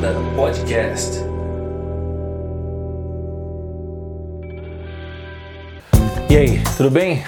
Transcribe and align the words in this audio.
Moda 0.00 0.14
Podcast. 0.34 1.20
E 6.30 6.34
aí, 6.34 6.62
tudo 6.78 6.90
bem? 6.90 7.22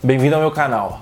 Bem-vindo 0.00 0.36
ao 0.36 0.40
meu 0.40 0.52
canal. 0.52 1.00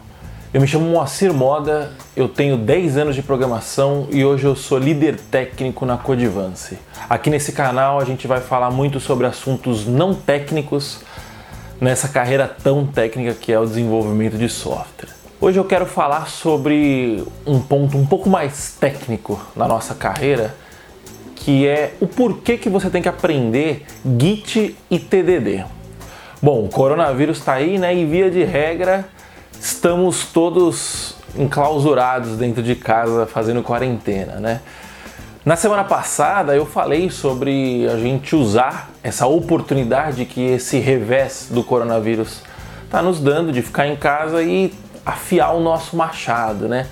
Eu 0.55 0.61
me 0.63 0.67
chamo 0.67 0.87
Moacir 0.87 1.31
Moda, 1.35 1.93
eu 2.17 2.31
tenho 2.31 2.57
10 2.57 2.97
anos 2.97 3.15
de 3.15 3.23
programação 3.23 4.09
e 4.11 4.25
hoje 4.25 4.47
eu 4.47 4.57
sou 4.57 4.79
líder 4.79 5.21
técnico 5.31 5.85
na 5.85 5.99
Codivance. 5.99 6.79
Aqui 7.11 7.29
nesse 7.29 7.53
canal 7.53 8.01
a 8.01 8.07
gente 8.07 8.27
vai 8.27 8.41
falar 8.41 8.71
muito 8.71 8.99
sobre 8.99 9.27
assuntos 9.27 9.87
não 9.87 10.15
técnicos 10.15 11.01
nessa 11.79 12.09
carreira 12.09 12.49
tão 12.49 12.87
técnica 12.87 13.35
que 13.35 13.53
é 13.53 13.61
o 13.61 13.67
desenvolvimento 13.67 14.39
de 14.39 14.49
software. 14.49 15.11
Hoje 15.39 15.59
eu 15.59 15.65
quero 15.65 15.85
falar 15.85 16.27
sobre 16.29 17.23
um 17.47 17.61
ponto 17.61 17.99
um 17.99 18.07
pouco 18.07 18.31
mais 18.31 18.75
técnico 18.81 19.39
na 19.55 19.69
nossa 19.69 19.95
carreira, 19.95 20.55
que 21.43 21.67
é 21.67 21.95
o 22.01 22.07
porquê 22.07 22.57
que 22.57 22.69
você 22.69 22.89
tem 22.89 23.03
que 23.03 23.09
aprender 23.09 23.85
Git 24.17 24.77
e 24.89 24.99
TDD. 24.99 25.65
Bom, 26.41 26.65
o 26.65 26.69
coronavírus 26.69 27.39
está 27.39 27.55
aí, 27.55 27.79
né? 27.79 27.93
E 27.93 28.05
via 28.05 28.31
de 28.31 28.45
regra, 28.45 29.05
estamos 29.61 30.27
todos 30.27 31.17
enclausurados 31.37 32.37
dentro 32.37 32.63
de 32.63 32.77
casa 32.77 33.27
fazendo 33.27 33.61
quarentena, 33.61 34.35
né? 34.39 34.61
Na 35.45 35.57
semana 35.57 35.83
passada 35.83 36.55
eu 36.55 36.65
falei 36.65 37.11
sobre 37.11 37.89
a 37.89 37.97
gente 37.97 38.37
usar 38.37 38.91
essa 39.03 39.27
oportunidade 39.27 40.25
que 40.25 40.41
esse 40.41 40.79
revés 40.79 41.49
do 41.51 41.65
coronavírus 41.65 42.41
está 42.85 43.03
nos 43.03 43.19
dando 43.19 43.51
de 43.51 43.63
ficar 43.63 43.89
em 43.89 43.97
casa 43.97 44.45
e 44.45 44.73
afiar 45.05 45.57
o 45.57 45.61
nosso 45.61 45.97
machado, 45.97 46.69
né? 46.69 46.87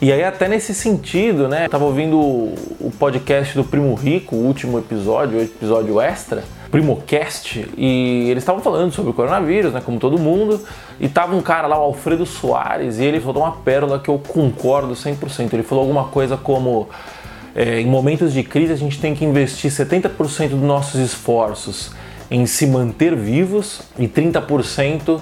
E 0.00 0.12
aí 0.12 0.22
até 0.22 0.46
nesse 0.46 0.72
sentido, 0.72 1.48
né? 1.48 1.66
Eu 1.66 1.70
tava 1.70 1.84
ouvindo 1.84 2.16
o 2.16 2.92
podcast 3.00 3.52
do 3.56 3.64
Primo 3.64 3.92
Rico, 3.94 4.36
o 4.36 4.46
último 4.46 4.78
episódio, 4.78 5.38
o 5.38 5.42
episódio 5.42 6.00
extra, 6.00 6.44
Primocast, 6.70 7.68
e 7.76 8.28
eles 8.30 8.44
estavam 8.44 8.62
falando 8.62 8.92
sobre 8.92 9.10
o 9.10 9.14
coronavírus, 9.14 9.72
né? 9.72 9.82
Como 9.84 9.98
todo 9.98 10.16
mundo, 10.16 10.60
e 11.00 11.08
tava 11.08 11.34
um 11.34 11.40
cara 11.40 11.66
lá, 11.66 11.76
o 11.76 11.82
Alfredo 11.82 12.24
Soares, 12.24 13.00
e 13.00 13.04
ele 13.04 13.18
falou 13.18 13.42
uma 13.42 13.52
pérola 13.52 13.98
que 13.98 14.08
eu 14.08 14.20
concordo 14.20 14.94
100%. 14.94 15.52
Ele 15.52 15.64
falou 15.64 15.82
alguma 15.82 16.04
coisa 16.04 16.36
como 16.36 16.88
é, 17.56 17.80
em 17.80 17.86
momentos 17.86 18.32
de 18.32 18.44
crise 18.44 18.72
a 18.72 18.76
gente 18.76 19.00
tem 19.00 19.16
que 19.16 19.24
investir 19.24 19.68
70% 19.68 20.50
dos 20.50 20.62
nossos 20.62 21.00
esforços 21.00 21.90
em 22.30 22.46
se 22.46 22.68
manter 22.68 23.16
vivos 23.16 23.80
e 23.98 24.06
30% 24.06 25.20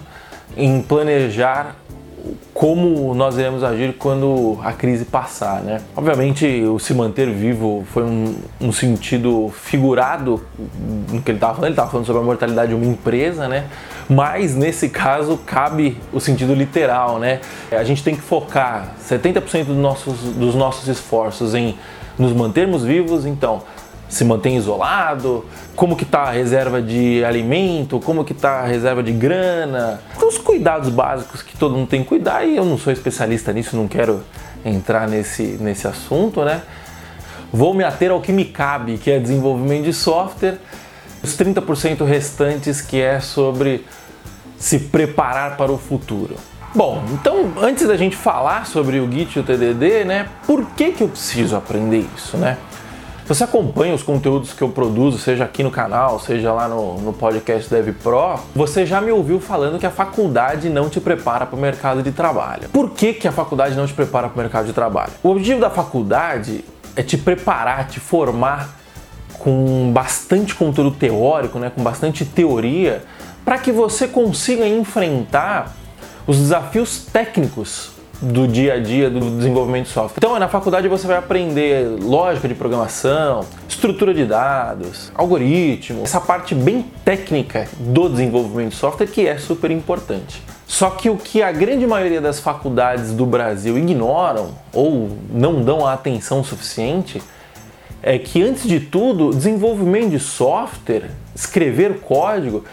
em 0.55 0.83
planejar 0.83 1.77
como 2.53 3.15
nós 3.15 3.37
iremos 3.37 3.63
agir 3.63 3.95
quando 3.99 4.59
a 4.63 4.73
crise 4.73 5.05
passar, 5.05 5.63
né? 5.63 5.81
Obviamente, 5.95 6.47
o 6.63 6.79
se 6.79 6.95
manter 6.95 7.31
vivo 7.31 7.85
foi 7.93 8.03
um, 8.03 8.35
um 8.61 8.73
sentido 8.73 9.53
figurado 9.55 10.43
no 11.11 11.23
que 11.23 11.31
ele 11.31 11.37
estava 11.37 11.55
falando. 11.55 11.65
Ele 11.65 11.73
estava 11.73 11.91
falando 11.91 12.07
sobre 12.07 12.23
a 12.23 12.25
mortalidade 12.25 12.69
de 12.69 12.75
uma 12.75 12.87
empresa, 12.87 13.49
né? 13.49 13.67
Mas 14.09 14.55
nesse 14.55 14.89
caso 14.89 15.39
cabe 15.45 15.99
o 16.13 16.21
sentido 16.21 16.55
literal, 16.55 17.19
né? 17.19 17.41
A 17.71 17.85
gente 17.85 18.03
tem 18.03 18.15
que 18.15 18.23
focar 18.23 18.95
70% 19.07 19.65
dos 19.65 19.77
nossos, 19.77 20.19
dos 20.35 20.55
nossos 20.55 20.89
esforços 20.89 21.55
em 21.55 21.77
nos 22.19 22.33
mantermos 22.33 22.83
vivos, 22.83 23.27
então 23.27 23.63
se 24.09 24.25
mantém 24.25 24.57
isolado, 24.57 25.45
como 25.75 25.97
que 25.97 26.05
está 26.05 26.23
a 26.23 26.31
reserva 26.31 26.81
de 26.81 27.25
alimento, 27.25 28.01
como 28.01 28.25
que 28.25 28.33
está 28.33 28.61
a 28.61 28.67
reserva 28.67 29.03
de 29.03 29.13
grana, 29.13 30.01
os 30.23 30.39
cuidados 30.39 30.89
básicos 30.89 31.43
que 31.43 31.57
todo 31.57 31.75
mundo 31.75 31.89
tem 31.89 32.03
que 32.03 32.09
cuidar 32.09 32.45
e 32.45 32.57
eu 32.57 32.65
não 32.65 32.79
sou 32.79 32.93
especialista 32.93 33.53
nisso, 33.53 33.77
não 33.77 33.89
quero 33.89 34.23
entrar 34.65 35.09
nesse, 35.09 35.43
nesse 35.61 35.87
assunto, 35.87 36.45
né? 36.45 36.63
Vou 37.53 37.73
me 37.73 37.85
ater 37.85 38.11
ao 38.11 38.21
que 38.21 38.33
me 38.33 38.45
cabe, 38.45 38.99
que 38.99 39.11
é 39.11 39.19
desenvolvimento 39.19 39.85
de 39.85 39.93
software, 39.93 40.59
os 41.23 41.37
30% 41.37 42.05
restantes 42.05 42.81
que 42.81 43.01
é 43.01 43.21
sobre 43.21 43.85
se 44.59 44.79
preparar 44.79 45.57
para 45.57 45.71
o 45.71 45.79
futuro. 45.79 46.37
Bom, 46.75 47.03
então 47.13 47.53
antes 47.63 47.87
da 47.87 47.97
gente 47.97 48.17
falar 48.17 48.67
sobre 48.67 49.01
o 49.01 49.11
Git 49.11 49.37
e 49.37 49.41
o 49.41 49.43
TDD, 49.43 50.05
né, 50.05 50.29
por 50.47 50.65
que, 50.73 50.93
que 50.93 51.03
eu 51.03 51.09
preciso 51.09 51.57
aprender 51.57 52.05
isso, 52.15 52.37
né? 52.37 52.59
Você 53.29 53.43
acompanha 53.43 53.93
os 53.93 54.05
conteúdos 54.05 54.53
que 54.53 54.63
eu 54.63 54.69
produzo, 54.69 55.19
seja 55.19 55.43
aqui 55.43 55.61
no 55.61 55.71
canal, 55.71 56.21
seja 56.21 56.53
lá 56.53 56.69
no, 56.69 57.01
no 57.01 57.13
podcast 57.13 57.69
Dev 57.69 57.89
Pro, 58.01 58.39
você 58.55 58.87
já 58.87 59.01
me 59.01 59.11
ouviu 59.11 59.41
falando 59.41 59.81
que 59.81 59.87
a 59.87 59.91
faculdade 59.91 60.71
não 60.71 60.89
te 60.89 61.01
prepara 61.01 61.45
para 61.45 61.57
o 61.57 61.61
mercado 61.61 62.05
de 62.05 62.13
trabalho. 62.13 62.69
Por 62.69 62.91
que, 62.91 63.13
que 63.13 63.27
a 63.27 63.33
faculdade 63.33 63.75
não 63.75 63.85
te 63.85 63.95
prepara 63.95 64.29
para 64.29 64.37
o 64.37 64.39
mercado 64.39 64.67
de 64.67 64.73
trabalho? 64.73 65.11
O 65.25 65.31
objetivo 65.31 65.61
da 65.61 65.69
faculdade 65.69 66.65
é 66.95 67.03
te 67.03 67.19
preparar, 67.19 67.89
te 67.89 67.99
formar 67.99 68.79
com 69.41 69.91
bastante 69.93 70.55
conteúdo 70.55 70.93
teórico, 70.93 71.59
né, 71.59 71.69
com 71.75 71.83
bastante 71.83 72.25
teoria, 72.25 73.03
para 73.45 73.59
que 73.59 73.73
você 73.73 74.07
consiga 74.07 74.69
enfrentar 74.69 75.75
os 76.29 76.39
desafios 76.39 77.05
técnicos 77.13 77.96
do 78.21 78.47
dia 78.49 78.75
a 78.75 78.81
dia 78.81 79.11
do 79.11 79.21
desenvolvimento 79.37 79.87
de 79.87 79.93
software. 79.93 80.19
Então, 80.19 80.39
na 80.39 80.49
faculdade 80.49 80.89
você 80.89 81.07
vai 81.07 81.17
aprender 81.17 81.87
lógica 82.01 82.49
de 82.49 82.55
programação, 82.55 83.45
estrutura 83.69 84.15
de 84.15 84.25
dados, 84.25 85.13
algoritmo, 85.15 86.03
essa 86.03 86.21
parte 86.21 86.55
bem 86.55 86.91
técnica 87.05 87.69
do 87.79 88.09
desenvolvimento 88.09 88.71
de 88.71 88.77
software 88.77 89.07
que 89.07 89.27
é 89.27 89.37
super 89.39 89.71
importante. 89.71 90.43
Só 90.67 90.91
que 90.91 91.09
o 91.09 91.17
que 91.17 91.43
a 91.43 91.53
grande 91.53 91.87
maioria 91.87 92.21
das 92.21 92.41
faculdades 92.41 93.13
do 93.13 93.25
Brasil 93.25 93.79
ignoram 93.79 94.51
ou 94.73 95.11
não 95.31 95.63
dão 95.63 95.87
a 95.87 95.93
atenção 95.93 96.43
suficiente 96.43 97.23
é 98.03 98.19
que, 98.19 98.43
antes 98.43 98.69
de 98.69 98.81
tudo, 98.81 99.31
desenvolvimento 99.31 100.11
de 100.11 100.19
software, 100.19 101.11
escrever 101.35 102.01
código, 102.01 102.65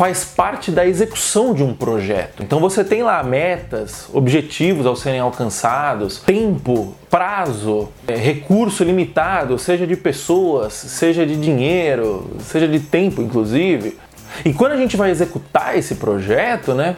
faz 0.00 0.24
parte 0.24 0.70
da 0.70 0.86
execução 0.86 1.52
de 1.52 1.62
um 1.62 1.74
projeto. 1.74 2.42
Então 2.42 2.58
você 2.58 2.82
tem 2.82 3.02
lá 3.02 3.22
metas, 3.22 4.08
objetivos 4.14 4.86
ao 4.86 4.96
serem 4.96 5.20
alcançados, 5.20 6.20
tempo, 6.20 6.94
prazo, 7.10 7.90
é, 8.08 8.16
recurso 8.16 8.82
limitado, 8.82 9.58
seja 9.58 9.86
de 9.86 9.96
pessoas, 9.96 10.72
seja 10.72 11.26
de 11.26 11.36
dinheiro, 11.36 12.30
seja 12.40 12.66
de 12.66 12.80
tempo, 12.80 13.20
inclusive. 13.20 13.98
E 14.42 14.54
quando 14.54 14.72
a 14.72 14.76
gente 14.78 14.96
vai 14.96 15.10
executar 15.10 15.76
esse 15.76 15.96
projeto, 15.96 16.72
né? 16.72 16.96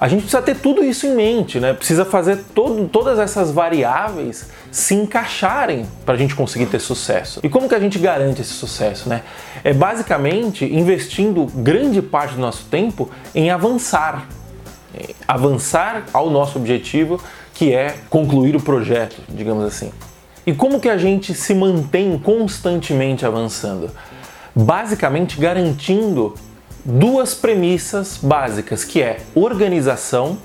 A 0.00 0.08
gente 0.08 0.22
precisa 0.22 0.40
ter 0.40 0.56
tudo 0.56 0.82
isso 0.82 1.06
em 1.06 1.14
mente, 1.14 1.60
né? 1.60 1.74
Precisa 1.74 2.06
fazer 2.06 2.38
todo, 2.54 2.88
todas 2.88 3.18
essas 3.18 3.50
variáveis 3.50 4.48
se 4.70 4.94
encaixarem 4.94 5.86
para 6.06 6.14
a 6.14 6.16
gente 6.16 6.34
conseguir 6.34 6.64
ter 6.66 6.78
sucesso. 6.78 7.38
E 7.42 7.50
como 7.50 7.68
que 7.68 7.74
a 7.74 7.78
gente 7.78 7.98
garante 7.98 8.40
esse 8.40 8.54
sucesso, 8.54 9.10
né? 9.10 9.22
É 9.62 9.74
basicamente 9.74 10.64
investindo 10.64 11.44
grande 11.54 12.00
parte 12.00 12.34
do 12.34 12.40
nosso 12.40 12.64
tempo 12.64 13.10
em 13.34 13.50
avançar, 13.50 14.26
avançar 15.28 16.06
ao 16.14 16.30
nosso 16.30 16.56
objetivo, 16.58 17.20
que 17.52 17.74
é 17.74 17.94
concluir 18.08 18.56
o 18.56 18.60
projeto, 18.60 19.20
digamos 19.28 19.66
assim. 19.66 19.92
E 20.46 20.54
como 20.54 20.80
que 20.80 20.88
a 20.88 20.96
gente 20.96 21.34
se 21.34 21.54
mantém 21.54 22.18
constantemente 22.18 23.26
avançando? 23.26 23.90
Basicamente 24.56 25.38
garantindo 25.38 26.34
duas 26.84 27.34
premissas 27.34 28.18
básicas, 28.22 28.84
que 28.84 29.02
é 29.02 29.18
organização 29.34 30.38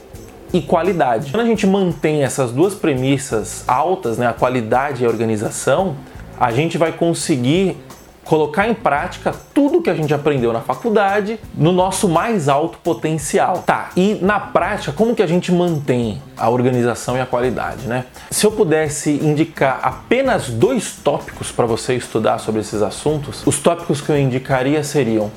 e 0.53 0.61
qualidade. 0.61 1.31
Quando 1.31 1.43
a 1.43 1.47
gente 1.47 1.67
mantém 1.67 2.23
essas 2.23 2.51
duas 2.51 2.73
premissas 2.73 3.63
altas, 3.67 4.17
né, 4.17 4.27
a 4.27 4.33
qualidade 4.33 5.03
e 5.03 5.05
a 5.05 5.09
organização, 5.09 5.95
a 6.39 6.51
gente 6.51 6.77
vai 6.77 6.91
conseguir 6.91 7.77
colocar 8.25 8.67
em 8.67 8.73
prática 8.73 9.33
tudo 9.53 9.81
que 9.81 9.89
a 9.89 9.93
gente 9.93 10.13
aprendeu 10.13 10.51
na 10.51 10.59
faculdade 10.59 11.39
no 11.53 11.71
nosso 11.71 12.09
mais 12.09 12.49
alto 12.49 12.79
potencial. 12.79 13.63
Tá, 13.65 13.91
e 13.95 14.15
na 14.21 14.39
prática, 14.39 14.91
como 14.91 15.15
que 15.15 15.21
a 15.21 15.27
gente 15.27 15.51
mantém 15.51 16.21
a 16.35 16.49
organização 16.49 17.15
e 17.15 17.21
a 17.21 17.25
qualidade, 17.25 17.87
né? 17.87 18.05
Se 18.31 18.45
eu 18.45 18.51
pudesse 18.51 19.11
indicar 19.11 19.79
apenas 19.83 20.49
dois 20.49 20.93
tópicos 21.03 21.51
para 21.51 21.65
você 21.65 21.95
estudar 21.95 22.39
sobre 22.39 22.61
esses 22.61 22.81
assuntos, 22.81 23.45
os 23.45 23.59
tópicos 23.59 24.01
que 24.01 24.09
eu 24.09 24.19
indicaria 24.19 24.83
seriam 24.83 25.31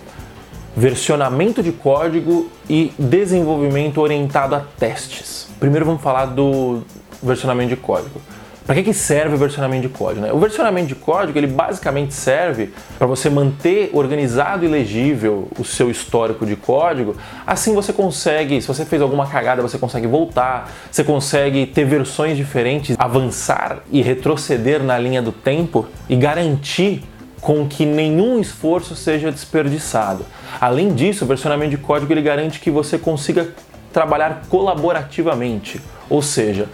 versionamento 0.78 1.60
de 1.60 1.72
código 1.72 2.48
e 2.70 2.92
desenvolvimento 2.96 4.00
orientado 4.00 4.54
a 4.54 4.60
testes. 4.60 5.48
Primeiro 5.58 5.84
vamos 5.84 6.00
falar 6.00 6.26
do 6.26 6.82
versionamento 7.20 7.70
de 7.70 7.76
código. 7.76 8.20
Para 8.64 8.76
que, 8.76 8.82
que 8.84 8.92
serve 8.92 9.34
o 9.34 9.38
versionamento 9.38 9.88
de 9.88 9.88
código? 9.88 10.20
Né? 10.20 10.32
O 10.32 10.38
versionamento 10.38 10.88
de 10.88 10.94
código 10.94 11.36
ele 11.36 11.46
basicamente 11.48 12.14
serve 12.14 12.70
para 12.96 13.08
você 13.08 13.28
manter 13.28 13.90
organizado 13.92 14.64
e 14.64 14.69
legível 14.69 15.48
o 15.58 15.64
seu 15.64 15.90
histórico 15.90 16.46
de 16.46 16.54
código. 16.54 17.16
Assim 17.44 17.74
você 17.74 17.92
consegue, 17.92 18.60
se 18.60 18.69
você 18.69 18.84
fez 18.84 19.02
alguma 19.02 19.26
cagada, 19.26 19.62
você 19.62 19.78
consegue 19.78 20.06
voltar, 20.06 20.70
você 20.92 21.02
consegue 21.02 21.66
ter 21.66 21.86
versões 21.86 22.36
diferentes, 22.36 22.94
avançar 22.98 23.78
e 23.90 24.00
retroceder 24.00 24.82
na 24.82 24.96
linha 24.98 25.22
do 25.22 25.32
tempo 25.32 25.86
e 26.08 26.14
garantir 26.14 27.02
com 27.40 27.67
que 27.67 27.87
nenhum 27.87 28.40
esforço 28.40 28.94
seja 28.94 29.31
desperdiçado. 29.31 30.25
Além 30.61 30.94
disso, 30.94 31.25
o 31.25 31.29
versionamento 31.29 31.70
de 31.70 31.79
código 31.79 32.12
ele 32.12 32.23
garante 32.23 32.61
que 32.61 32.70
você 32.70 32.99
consiga 32.99 33.49
trabalhar 33.93 34.43
colaborativamente, 34.49 35.81
ou 36.11 36.20
seja, 36.20 36.69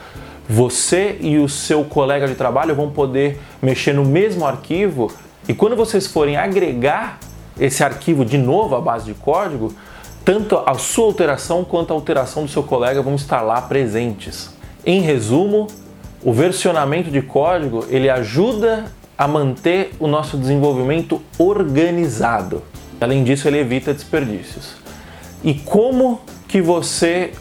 Você 0.48 1.16
e 1.20 1.38
o 1.38 1.48
seu 1.48 1.84
colega 1.84 2.28
de 2.28 2.34
trabalho 2.34 2.74
vão 2.74 2.90
poder 2.90 3.40
mexer 3.62 3.94
no 3.94 4.04
mesmo 4.04 4.46
arquivo 4.46 5.10
e 5.48 5.54
quando 5.54 5.74
vocês 5.74 6.06
forem 6.06 6.36
agregar 6.36 7.18
esse 7.58 7.82
arquivo 7.82 8.24
de 8.24 8.36
novo 8.36 8.74
à 8.74 8.80
base 8.80 9.06
de 9.06 9.14
código, 9.14 9.72
tanto 10.22 10.62
a 10.66 10.74
sua 10.74 11.06
alteração 11.06 11.64
quanto 11.64 11.92
a 11.92 11.96
alteração 11.96 12.44
do 12.44 12.50
seu 12.50 12.62
colega 12.62 13.00
vão 13.00 13.14
estar 13.14 13.40
lá 13.40 13.62
presentes. 13.62 14.50
Em 14.84 15.00
resumo, 15.00 15.66
o 16.22 16.32
versionamento 16.32 17.10
de 17.10 17.22
código 17.22 17.86
ele 17.88 18.10
ajuda 18.10 18.84
a 19.16 19.28
manter 19.28 19.92
o 19.98 20.06
nosso 20.06 20.36
desenvolvimento 20.36 21.22
organizado. 21.38 22.62
Além 23.00 23.22
disso, 23.22 23.46
ele 23.48 23.58
evita 23.58 23.92
desperdícios. 23.92 24.76
E 25.42 25.54
como 25.54 26.20
que 26.48 26.60
você 26.60 27.32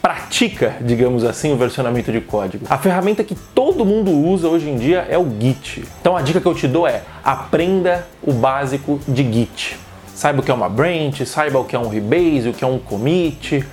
pratica, 0.00 0.76
digamos 0.80 1.24
assim, 1.24 1.52
o 1.52 1.56
versionamento 1.56 2.12
de 2.12 2.20
código? 2.20 2.64
A 2.70 2.78
ferramenta 2.78 3.24
que 3.24 3.34
todo 3.34 3.84
mundo 3.84 4.10
usa 4.10 4.48
hoje 4.48 4.70
em 4.70 4.76
dia 4.76 5.06
é 5.08 5.18
o 5.18 5.26
Git. 5.38 5.84
Então 6.00 6.16
a 6.16 6.22
dica 6.22 6.40
que 6.40 6.46
eu 6.46 6.54
te 6.54 6.68
dou 6.68 6.86
é 6.86 7.02
aprenda 7.24 8.06
o 8.22 8.32
básico 8.32 9.00
de 9.08 9.22
Git. 9.22 9.76
Saiba 10.14 10.40
o 10.40 10.42
que 10.42 10.50
é 10.50 10.54
uma 10.54 10.68
branch, 10.68 11.24
saiba 11.26 11.58
o 11.58 11.64
que 11.64 11.76
é 11.76 11.78
um 11.78 11.88
rebase, 11.88 12.48
o 12.48 12.52
que 12.52 12.64
é 12.64 12.66
um 12.66 12.78
commit, 12.78 13.64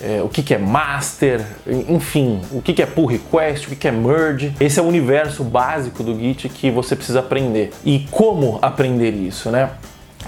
é, 0.00 0.22
o 0.22 0.28
que, 0.28 0.42
que 0.42 0.54
é 0.54 0.58
master, 0.58 1.44
enfim, 1.88 2.40
o 2.50 2.60
que, 2.60 2.72
que 2.72 2.82
é 2.82 2.86
pull 2.86 3.06
request, 3.06 3.66
o 3.66 3.70
que, 3.70 3.76
que 3.76 3.88
é 3.88 3.92
merge. 3.92 4.54
Esse 4.60 4.78
é 4.80 4.82
o 4.82 4.86
universo 4.86 5.44
básico 5.44 6.02
do 6.02 6.18
Git 6.18 6.48
que 6.48 6.70
você 6.70 6.96
precisa 6.96 7.20
aprender. 7.20 7.72
E 7.84 8.06
como 8.10 8.58
aprender 8.60 9.10
isso, 9.10 9.50
né? 9.50 9.70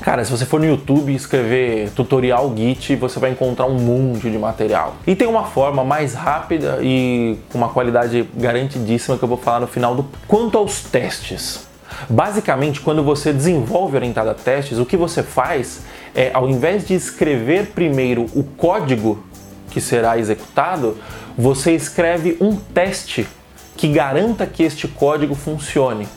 Cara, 0.02 0.24
se 0.24 0.30
você 0.30 0.44
for 0.44 0.60
no 0.60 0.66
YouTube 0.66 1.10
e 1.10 1.16
escrever 1.16 1.90
tutorial 1.90 2.52
Git, 2.54 2.94
você 2.96 3.18
vai 3.18 3.30
encontrar 3.30 3.66
um 3.66 3.78
monte 3.78 4.30
de 4.30 4.38
material. 4.38 4.96
E 5.06 5.14
tem 5.14 5.26
uma 5.26 5.44
forma 5.44 5.82
mais 5.82 6.14
rápida 6.14 6.78
e 6.82 7.38
com 7.50 7.58
uma 7.58 7.70
qualidade 7.70 8.28
garantidíssima 8.34 9.16
que 9.16 9.24
eu 9.24 9.28
vou 9.28 9.38
falar 9.38 9.60
no 9.60 9.66
final 9.66 9.94
do 9.94 10.06
quanto 10.28 10.58
aos 10.58 10.82
testes. 10.82 11.66
Basicamente, 12.10 12.80
quando 12.80 13.02
você 13.02 13.32
desenvolve 13.32 13.96
orientado 13.96 14.28
a 14.28 14.34
testes, 14.34 14.78
o 14.78 14.84
que 14.84 14.96
você 14.96 15.22
faz 15.22 15.82
é, 16.14 16.30
ao 16.32 16.48
invés 16.48 16.86
de 16.86 16.94
escrever 16.94 17.66
primeiro 17.66 18.26
o 18.34 18.42
código 18.42 19.22
que 19.76 19.80
será 19.82 20.16
executado, 20.16 20.96
você 21.36 21.72
escreve 21.72 22.38
um 22.40 22.56
teste 22.56 23.28
que 23.76 23.86
garanta 23.88 24.46
que 24.46 24.62
este 24.62 24.88
código 24.88 25.34
funcione. 25.34 26.08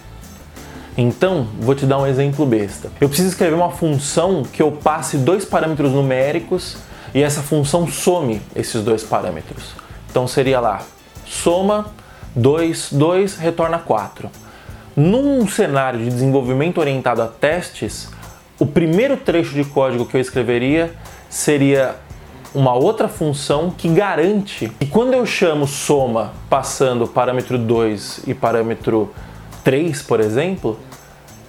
Então, 0.98 1.46
vou 1.60 1.76
te 1.76 1.86
dar 1.86 1.98
um 1.98 2.08
exemplo 2.08 2.46
besta. 2.46 2.90
Eu 3.02 3.10
preciso 3.10 3.28
escrever 3.28 3.54
uma 3.54 3.70
função 3.70 4.44
que 4.44 4.62
eu 4.62 4.72
passe 4.72 5.18
dois 5.18 5.44
parâmetros 5.44 5.92
numéricos 5.92 6.78
e 7.14 7.22
essa 7.22 7.42
função 7.42 7.86
some 7.86 8.42
esses 8.56 8.82
dois 8.82 9.04
parâmetros. 9.04 9.74
Então 10.10 10.26
seria 10.26 10.62
lá, 10.62 10.82
soma 11.26 11.88
2, 12.34 12.94
2, 12.94 13.40
retorna 13.40 13.78
4. 13.78 14.30
Num 14.96 15.46
cenário 15.50 16.00
de 16.00 16.10
desenvolvimento 16.10 16.78
orientado 16.78 17.22
a 17.22 17.28
testes, 17.28 18.08
o 18.58 18.66
primeiro 18.66 19.18
trecho 19.18 19.54
de 19.54 19.66
código 19.66 20.06
que 20.06 20.16
eu 20.16 20.22
escreveria 20.22 20.94
seria 21.30 21.98
uma 22.54 22.74
outra 22.74 23.08
função 23.08 23.70
que 23.70 23.88
garante 23.88 24.70
que 24.80 24.88
quando 24.88 25.14
eu 25.14 25.26
chamo 25.26 25.68
soma 25.68 26.34
passando 26.50 27.08
parâmetro 27.08 27.58
2 27.58 28.22
e 28.28 28.34
parâmetro 28.34 29.14
3, 29.64 30.02
por 30.02 30.20
exemplo, 30.20 30.80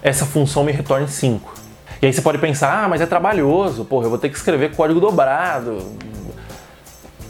essa 0.02 0.26
função 0.26 0.64
me 0.64 0.72
retorne 0.72 1.08
5. 1.08 1.54
E 2.02 2.06
aí 2.06 2.12
você 2.12 2.22
pode 2.22 2.38
pensar, 2.38 2.84
ah, 2.84 2.88
mas 2.88 3.00
é 3.00 3.06
trabalhoso, 3.06 3.84
porra, 3.84 4.06
eu 4.06 4.10
vou 4.10 4.18
ter 4.18 4.28
que 4.28 4.36
escrever 4.36 4.74
código 4.74 5.00
dobrado. 5.00 5.78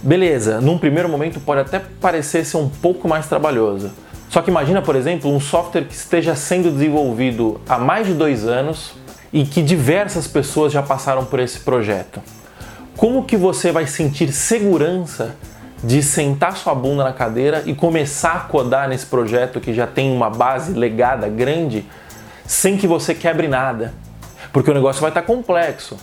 Beleza, 0.03 0.61
num 0.61 0.79
primeiro 0.79 1.09
momento 1.09 1.41
pode 1.41 1.61
até 1.61 1.79
parecer 1.79 2.45
ser 2.45 2.57
um 2.57 2.69
pouco 2.69 3.07
mais 3.07 3.27
trabalhoso. 3.27 3.91
Só 4.29 4.41
que 4.41 4.51
imagina, 4.51 4.81
por 4.81 4.95
exemplo, 4.95 5.31
um 5.31 5.41
software 5.41 5.85
que 5.85 5.95
esteja 5.95 6.37
sendo 6.37 6.71
desenvolvido 6.71 7.61
há 7.69 7.79
mais 7.79 8.07
de 8.07 8.15
dois 8.15 8.47
anos 8.47 8.93
e 9.33 9.45
que 9.45 9.61
diversas 9.61 10.27
pessoas 10.27 10.73
já 10.73 10.83
passaram 10.83 11.25
por 11.25 11.41
esse 11.41 11.61
projeto. 11.61 12.21
Como 12.97 13.25
que 13.25 13.37
você 13.37 13.73
vai 13.73 13.87
sentir 13.87 14.33
segurança 14.33 15.37
de 15.83 16.03
sentar 16.03 16.57
sua 16.57 16.75
bunda 16.75 17.05
na 17.05 17.13
cadeira 17.13 17.63
e 17.65 17.75
começar 17.75 18.33
a 18.35 18.41
codar 18.41 18.89
nesse 18.89 19.07
projeto 19.07 19.61
que 19.61 19.73
já 19.73 19.87
tem 19.87 20.15
uma 20.15 20.29
base 20.29 20.73
legada 20.73 21.29
grande 21.29 21.85
sem 22.47 22.77
que 22.77 22.87
você 22.87 23.15
quebre 23.15 23.49
nada? 23.49 23.95
Porque 24.53 24.71
o 24.71 24.75
negócio 24.75 25.01
vai 25.01 25.11
estar 25.11 25.23
complexo. 25.23 25.97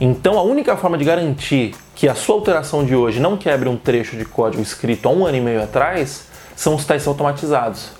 Então 0.00 0.38
a 0.38 0.42
única 0.42 0.76
forma 0.76 0.98
de 0.98 1.04
garantir 1.04 1.74
que 1.94 2.08
a 2.08 2.14
sua 2.14 2.36
alteração 2.36 2.84
de 2.84 2.94
hoje 2.94 3.18
não 3.18 3.36
quebre 3.36 3.68
um 3.68 3.76
trecho 3.76 4.16
de 4.16 4.24
código 4.24 4.62
escrito 4.62 5.08
há 5.08 5.12
um 5.12 5.26
ano 5.26 5.36
e 5.36 5.40
meio 5.40 5.62
atrás 5.62 6.26
são 6.54 6.74
os 6.74 6.84
testes 6.84 7.08
automatizados. 7.08 7.90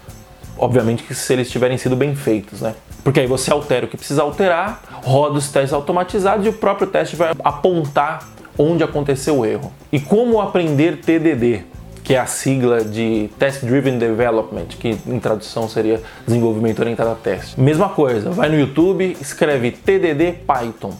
Obviamente 0.56 1.02
que 1.02 1.14
se 1.14 1.32
eles 1.32 1.50
tiverem 1.50 1.78
sido 1.78 1.96
bem 1.96 2.14
feitos, 2.14 2.60
né? 2.60 2.74
Porque 3.02 3.20
aí 3.20 3.26
você 3.26 3.52
altera 3.52 3.86
o 3.86 3.88
que 3.88 3.96
precisa 3.96 4.22
alterar, 4.22 4.97
roda 5.08 5.38
os 5.38 5.50
testes 5.50 5.72
automatizados 5.72 6.44
e 6.44 6.50
o 6.50 6.52
próprio 6.52 6.86
teste 6.86 7.16
vai 7.16 7.32
apontar 7.42 8.28
onde 8.58 8.84
aconteceu 8.84 9.38
o 9.38 9.46
erro. 9.46 9.72
E 9.90 9.98
como 9.98 10.40
aprender 10.40 10.98
TDD, 10.98 11.62
que 12.04 12.14
é 12.14 12.18
a 12.18 12.26
sigla 12.26 12.84
de 12.84 13.30
Test 13.38 13.64
Driven 13.64 13.98
Development, 13.98 14.66
que 14.78 14.98
em 15.06 15.18
tradução 15.18 15.68
seria 15.68 16.02
desenvolvimento 16.26 16.80
orientado 16.80 17.10
a 17.10 17.14
teste. 17.14 17.58
Mesma 17.58 17.88
coisa, 17.88 18.30
vai 18.30 18.48
no 18.48 18.58
YouTube, 18.58 19.16
escreve 19.20 19.70
TDD 19.70 20.32
Python. 20.46 20.92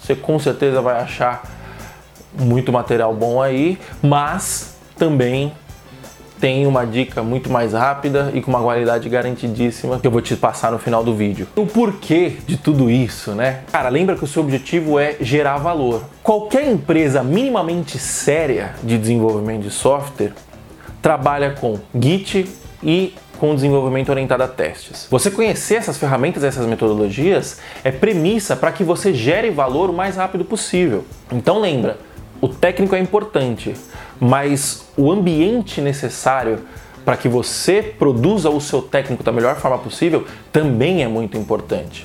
Você 0.00 0.14
com 0.14 0.38
certeza 0.38 0.80
vai 0.80 1.00
achar 1.00 1.42
muito 2.38 2.72
material 2.72 3.12
bom 3.12 3.42
aí, 3.42 3.78
mas 4.02 4.76
também 4.96 5.52
tem 6.40 6.66
uma 6.66 6.86
dica 6.86 7.22
muito 7.22 7.50
mais 7.50 7.74
rápida 7.74 8.30
e 8.34 8.40
com 8.40 8.50
uma 8.50 8.62
qualidade 8.62 9.08
garantidíssima 9.08 10.00
que 10.00 10.06
eu 10.06 10.10
vou 10.10 10.22
te 10.22 10.34
passar 10.34 10.72
no 10.72 10.78
final 10.78 11.04
do 11.04 11.14
vídeo. 11.14 11.46
O 11.54 11.66
porquê 11.66 12.36
de 12.46 12.56
tudo 12.56 12.90
isso, 12.90 13.32
né? 13.32 13.60
Cara, 13.70 13.88
lembra 13.90 14.16
que 14.16 14.24
o 14.24 14.26
seu 14.26 14.42
objetivo 14.42 14.98
é 14.98 15.16
gerar 15.20 15.58
valor. 15.58 16.02
Qualquer 16.22 16.66
empresa 16.66 17.22
minimamente 17.22 17.98
séria 17.98 18.74
de 18.82 18.96
desenvolvimento 18.96 19.62
de 19.62 19.70
software 19.70 20.32
trabalha 21.02 21.50
com 21.52 21.78
Git 21.94 22.48
e 22.82 23.14
com 23.38 23.54
desenvolvimento 23.54 24.10
orientado 24.10 24.42
a 24.42 24.48
testes. 24.48 25.06
Você 25.10 25.30
conhecer 25.30 25.76
essas 25.76 25.96
ferramentas, 25.96 26.44
essas 26.44 26.66
metodologias, 26.66 27.58
é 27.82 27.90
premissa 27.90 28.54
para 28.54 28.70
que 28.70 28.84
você 28.84 29.14
gere 29.14 29.50
valor 29.50 29.88
o 29.88 29.94
mais 29.94 30.16
rápido 30.16 30.44
possível. 30.44 31.04
Então 31.32 31.58
lembra, 31.58 31.98
o 32.40 32.48
técnico 32.48 32.94
é 32.94 32.98
importante, 32.98 33.74
mas 34.18 34.88
o 34.96 35.10
ambiente 35.12 35.80
necessário 35.80 36.60
para 37.04 37.16
que 37.16 37.28
você 37.28 37.82
produza 37.82 38.50
o 38.50 38.60
seu 38.60 38.80
técnico 38.80 39.22
da 39.22 39.32
melhor 39.32 39.56
forma 39.56 39.78
possível 39.78 40.26
também 40.52 41.02
é 41.02 41.08
muito 41.08 41.36
importante. 41.36 42.04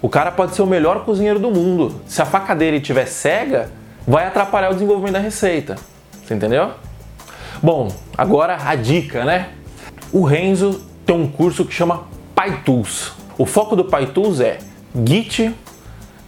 O 0.00 0.08
cara 0.08 0.30
pode 0.30 0.54
ser 0.54 0.62
o 0.62 0.66
melhor 0.66 1.04
cozinheiro 1.04 1.38
do 1.38 1.50
mundo. 1.50 2.00
Se 2.06 2.22
a 2.22 2.24
faca 2.24 2.54
dele 2.54 2.76
estiver 2.76 3.06
cega, 3.06 3.70
vai 4.06 4.26
atrapalhar 4.26 4.70
o 4.70 4.74
desenvolvimento 4.74 5.14
da 5.14 5.18
receita. 5.18 5.76
Você 6.24 6.34
entendeu? 6.34 6.70
Bom, 7.62 7.88
agora 8.16 8.56
a 8.64 8.74
dica, 8.74 9.24
né? 9.24 9.50
O 10.12 10.22
Renzo 10.24 10.80
tem 11.04 11.16
um 11.16 11.26
curso 11.26 11.64
que 11.64 11.74
chama 11.74 12.04
PyTools. 12.34 13.12
O 13.36 13.44
foco 13.44 13.74
do 13.74 13.84
PyTools 13.84 14.40
é 14.40 14.58
Git, 15.04 15.54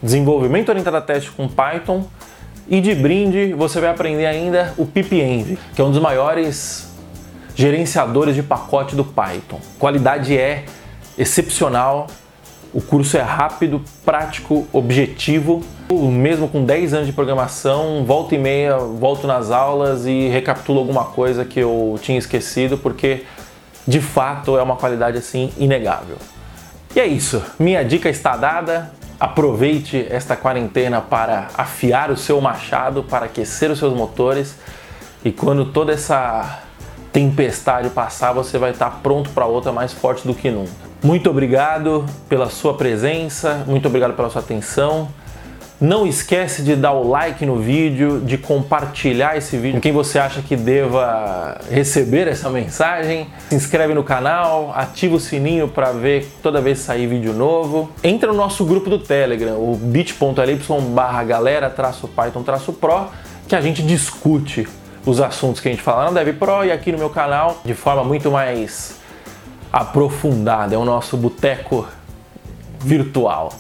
desenvolvimento 0.03 0.69
orientado 0.69 0.97
a 0.97 1.01
teste 1.01 1.31
com 1.31 1.49
Python 1.49 2.07
e 2.71 2.81
de 2.81 2.95
brinde, 2.95 3.53
você 3.53 3.81
vai 3.81 3.91
aprender 3.91 4.27
ainda 4.27 4.73
o 4.79 4.87
PipEnv, 4.87 5.59
que 5.75 5.83
é 5.83 5.85
um 5.85 5.91
dos 5.91 6.01
maiores 6.01 6.89
gerenciadores 7.57 8.37
de 8.37 8.45
pacote 8.45 8.95
do 8.95 9.05
Python. 9.05 9.61
Qualidade 9.77 10.39
é 10.39 10.65
excepcional, 11.19 12.07
o 12.73 12.81
curso 12.81 13.17
é 13.17 13.23
rápido, 13.23 13.83
prático, 14.05 14.69
objetivo. 14.73 15.63
Mesmo 15.91 16.47
com 16.47 16.65
10 16.65 16.95
anos 16.95 17.07
de 17.09 17.13
programação, 17.13 18.05
volta 18.07 18.37
e 18.37 18.39
meia, 18.39 18.79
volto 18.79 19.27
nas 19.27 19.51
aulas 19.51 20.07
e 20.07 20.29
recapitulo 20.29 20.79
alguma 20.79 21.07
coisa 21.07 21.45
que 21.45 21.59
eu 21.59 21.99
tinha 22.01 22.17
esquecido, 22.17 22.79
porque 22.79 23.25
de 23.85 24.01
fato 24.01 24.57
é 24.57 24.63
uma 24.63 24.77
qualidade 24.77 25.19
assim 25.19 25.51
inegável. 25.59 26.17
E 26.95 27.01
é 27.01 27.07
isso, 27.07 27.43
minha 27.59 27.85
dica 27.85 28.09
está 28.09 28.37
dada. 28.37 28.93
Aproveite 29.21 30.07
esta 30.09 30.35
quarentena 30.35 31.03
para 31.03 31.49
afiar 31.55 32.11
o 32.11 32.17
seu 32.17 32.41
machado, 32.41 33.05
para 33.05 33.27
aquecer 33.27 33.71
os 33.71 33.79
seus 33.79 33.95
motores 33.95 34.57
e 35.23 35.31
quando 35.31 35.67
toda 35.67 35.93
essa 35.93 36.63
tempestade 37.13 37.91
passar, 37.91 38.33
você 38.33 38.57
vai 38.57 38.71
estar 38.71 39.01
pronto 39.03 39.29
para 39.31 39.45
outra 39.45 39.73
mais 39.73 39.93
forte 39.93 40.27
do 40.27 40.35
que 40.35 40.51
nunca. 40.51 40.71
Muito 41.03 41.29
obrigado 41.29 42.07
pela 42.29 42.49
sua 42.49 42.75
presença, 42.75 43.65
muito 43.67 43.87
obrigado 43.89 44.15
pela 44.15 44.31
sua 44.31 44.41
atenção. 44.41 45.09
Não 45.81 46.07
esquece 46.07 46.61
de 46.63 46.77
dar 46.77 46.93
o 46.93 47.09
like 47.09 47.47
no 47.47 47.57
vídeo, 47.57 48.21
de 48.21 48.37
compartilhar 48.37 49.39
esse 49.39 49.57
vídeo 49.57 49.77
com 49.77 49.81
quem 49.81 49.93
você 49.93 50.19
acha 50.19 50.43
que 50.43 50.55
deva 50.55 51.59
receber 51.71 52.29
essa 52.29 52.51
mensagem. 52.51 53.29
Se 53.49 53.55
inscreve 53.55 53.95
no 53.95 54.05
canal, 54.05 54.75
ativa 54.77 55.17
o 55.17 55.19
sininho 55.19 55.69
para 55.69 55.91
ver 55.91 56.31
toda 56.43 56.61
vez 56.61 56.81
que 56.81 56.85
sair 56.85 57.07
vídeo 57.07 57.33
novo. 57.33 57.91
Entra 58.05 58.31
no 58.31 58.37
nosso 58.37 58.63
grupo 58.67 58.91
do 58.91 58.99
Telegram, 58.99 59.55
o 59.55 59.75
bit.ly 59.75 60.61
barra 60.93 61.25
galera 61.25 61.71
python 61.71 62.43
pro, 62.79 63.07
que 63.49 63.57
a 63.57 63.61
gente 63.63 63.83
discute 63.83 64.69
os 65.07 65.19
assuntos 65.19 65.63
que 65.63 65.69
a 65.69 65.71
gente 65.71 65.83
fala 65.83 66.11
no 66.11 66.15
Dev 66.15 66.37
Pro 66.37 66.63
e 66.63 66.71
aqui 66.71 66.93
no 66.93 66.99
meu 66.99 67.09
canal 67.09 67.59
de 67.65 67.73
forma 67.73 68.05
muito 68.05 68.31
mais 68.31 68.97
aprofundada. 69.73 70.75
É 70.75 70.79
o 70.79 70.85
nosso 70.85 71.17
boteco 71.17 71.89
virtual. 72.81 73.51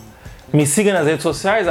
Me 0.53 0.67
siga 0.67 0.93
nas 0.93 1.07
redes 1.07 1.23
sociais, 1.23 1.69